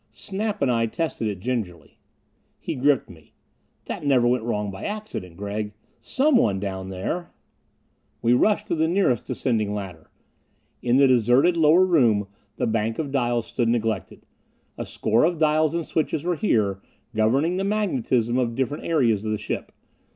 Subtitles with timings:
[0.13, 1.99] Snap and I tested it gingerly.
[2.57, 3.33] He gripped me.
[3.85, 5.73] "That never went wrong by accident, Gregg!
[5.99, 7.29] Someone down there
[8.23, 10.09] "We rushed to the nearest descending ladder.
[10.81, 12.25] In the deserted lower room
[12.55, 14.25] the bank of dials stood neglected.
[14.75, 16.81] A score of dials and switches were here,
[17.15, 19.71] governing the magnetism of different areas of the ship.